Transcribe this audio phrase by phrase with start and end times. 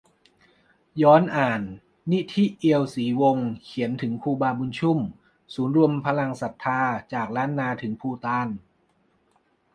[1.01, 1.61] ย้อนอ่าน
[2.11, 4.99] 'นิธิ เอียวศรีวงศ์' เขียนถึง 'ครูบาบุญชุ่ม'
[5.53, 6.81] ศูนย์รวมพลังศรัทธา
[7.13, 8.47] จากล้านนาถึงภูฏาน